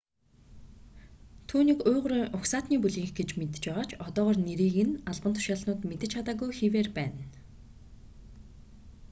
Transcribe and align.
түүнийг 1.49 1.79
уйгурын 1.89 2.25
угсаатны 2.37 2.77
бүлгийнх 2.81 3.13
гэж 3.19 3.29
мэдэж 3.39 3.63
байгаа 3.65 3.85
ч 3.89 3.91
одоогоор 4.07 4.37
нэрийг 4.47 4.75
нь 4.87 4.99
албан 5.09 5.33
тушаалтнууд 5.35 5.81
мэдэж 5.89 6.09
чадаагүй 6.15 6.49
хэвээр 6.59 6.89
байна 6.97 7.23